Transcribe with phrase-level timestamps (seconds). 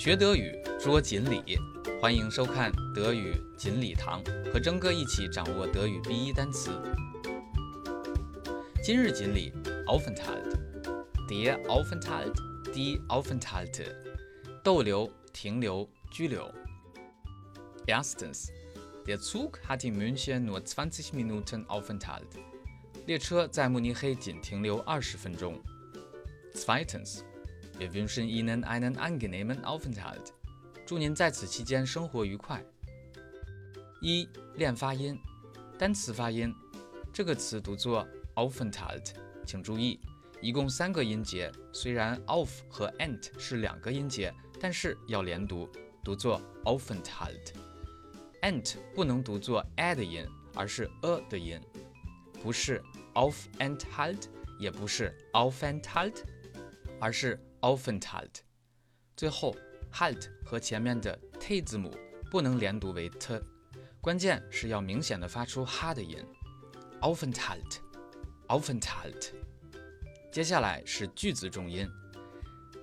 [0.00, 1.58] 学德语捉锦鲤，
[2.00, 6.70] 欢迎收看德语锦鲤堂，和征哥一起掌握德语 B 一单词。
[8.82, 9.52] 今日锦鲤
[9.86, 13.94] Aufenthalt，der aufenthalt，die aufenthalt，
[14.64, 16.50] 逗留、停留、拘留。
[17.86, 22.40] Erstens，der Zug hat in München nur 20 Minuten Aufenthalt。
[23.04, 25.60] 列车在慕尼黑仅停留二十分钟。
[26.54, 27.20] Zweitens。
[27.80, 30.34] Wir wünschen Ihnen einen angenehmen Aufenthalt。
[30.84, 32.62] 祝您在此期间生活愉快。
[34.02, 35.18] 一练发音，
[35.78, 36.54] 单词发音，
[37.10, 39.14] 这个词读作 Aufenthalt，
[39.46, 39.98] 请注意，
[40.42, 41.50] 一共三个音节。
[41.72, 45.66] 虽然 auf 和 ent 是两个音节，但是要连读，
[46.04, 47.54] 读作 Aufenthalt。
[48.42, 51.58] ent 不能读作 a 的音，而是 a 的音，
[52.42, 52.82] 不是
[53.14, 54.24] Aufenthalt，
[54.58, 56.16] 也不是 Aufenthalt，
[57.00, 57.40] 而是。
[57.60, 58.40] Aufenthalt，
[59.16, 59.54] 最后
[59.92, 61.94] halt 和前面的 t 字母
[62.30, 63.38] 不能连读为 t，
[64.00, 66.24] 关键是要明显的发出哈的音。
[67.00, 69.32] Aufenthalt，Aufenthalt。
[70.32, 71.86] 接下来是句子重音。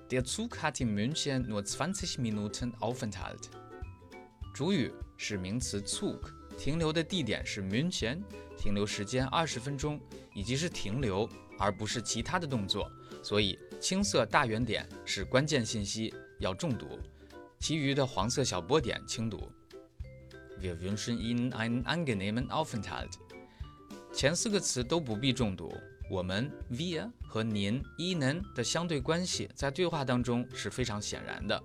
[0.08, 3.48] Der Zug hat in München nur 20 Minuten Aufenthalt。
[4.54, 6.20] 主语是名词 Zug，
[6.56, 8.22] 停留的地点是 München，
[8.56, 10.00] 停留时间二十分钟，
[10.34, 12.90] 以及是停留而不是其他的动作，
[13.28, 13.58] 所以。
[13.80, 16.98] 青色大圆点是关键信息，要重读；
[17.60, 19.52] 其余的黄色小波点轻读。
[20.60, 23.12] Wir wünschen Ihnen einen angenehmen Aufenthalt。
[24.12, 25.72] 前四个词都不必重读。
[26.10, 31.62] 我们 wir 和您 Ihnen 的相对关系在对话当中是非常显然的，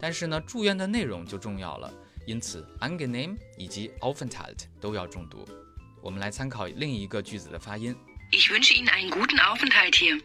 [0.00, 1.94] 但是呢，祝愿的内容就重要了，
[2.26, 5.46] 因此 angenehm 以及 Aufenthalt 都要重读。
[6.02, 7.94] 我们来参考另一个句子的发音
[8.32, 10.20] ：Ich wünsche Ihnen einen guten Aufenthalt hier。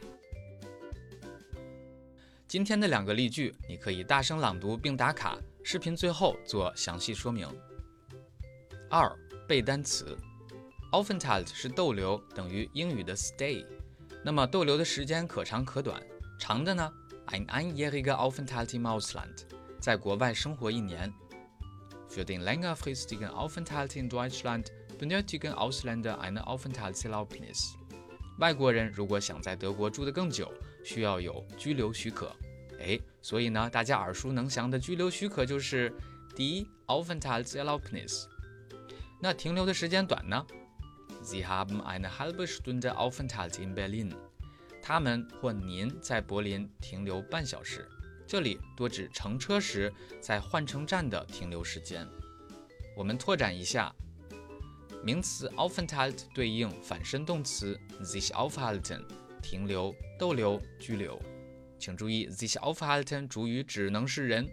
[2.50, 7.47] 今天的两个例句，你可以大声朗读并打卡，视频最后做详细说明。
[8.89, 9.16] 二
[9.47, 10.17] 背单词
[10.92, 13.64] ，Aufenthalt 是逗留，等于英语的 stay。
[14.26, 16.02] 那么逗留的时间可长可短，
[16.39, 16.92] 长的呢
[17.27, 19.43] ，ein einjähriger Aufenthalt im Ausland，
[19.80, 21.14] 在国外生活一年。
[22.10, 27.76] Für den längerfristigen Aufenthalt in Deutschland benötigen Ausländer eine Aufenthaltserlaubnis。
[28.39, 30.52] 外国人如果想在德国住得更久，
[30.84, 32.36] 需要有居留许可。
[32.80, 35.92] 哎，所以呢，大家耳熟能详的居留许可就是
[36.36, 38.26] die Aufenthaltserlaubnis。
[39.22, 40.45] 那停留的时间短呢
[41.23, 44.16] ？Sie haben eine halbe Stunde Aufenthalt in Berlin。
[44.82, 47.88] 他们或您在柏林停留半小时。
[48.26, 49.92] 这里多指乘车时
[50.22, 52.08] 在换乘站的停留时间。
[52.96, 53.94] 我们拓展一下。
[55.04, 59.02] 名词 Aufenthalt 对应反身动词 sich aufhalten，
[59.42, 61.20] 停留、逗留、拘留。
[61.77, 64.50] 请注意，sich aufhalten 主语只能是人。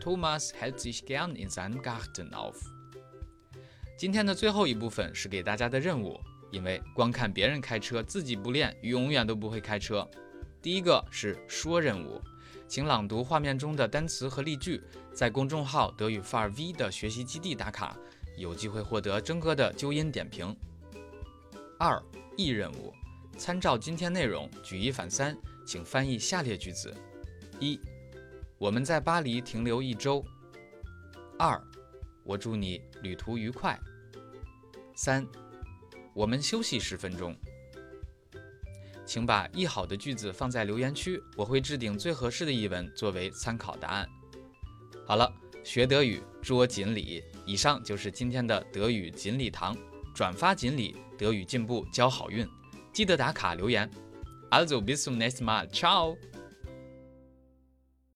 [0.00, 2.54] Thomas hält sich gern in seinem Garten auf。
[3.96, 6.20] 今天的最后一部分是给大家的任务，
[6.52, 10.08] 因为光看别人开车，自己不练，永远都不会开车。
[10.62, 12.20] 第一个是说任务，
[12.68, 14.80] 请朗读画面中的单词和例句，
[15.12, 17.96] 在公众号德语范儿 V 的学习基地打卡。
[18.36, 20.56] 有机会获得征哥的纠音点评。
[21.76, 22.00] 二
[22.36, 22.94] 译任务，
[23.38, 26.92] 参照今天内容举一反三，请翻译下列句子：
[27.60, 27.80] 一，
[28.58, 30.24] 我们在巴黎停留一周。
[31.38, 31.62] 二，
[32.24, 33.78] 我祝你旅途愉快。
[34.96, 35.24] 三，
[36.12, 37.34] 我们休息十分钟。
[39.06, 44.08] 请把译好的句子放在留言区，我会置顶最合适的译文作为参考答案。
[45.06, 45.32] 好了。
[45.64, 49.76] 学德语捉锦鲤，以上就是今天的德语锦鲤堂。
[50.14, 52.48] 转发锦鲤，德语进步交好运，
[52.98, 53.88] 记得打卡留言。
[54.50, 56.18] Also bis zum nächsten Mal，ciao。